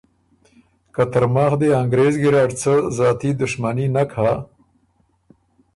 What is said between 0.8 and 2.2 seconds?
که ترماخ دې انګرېز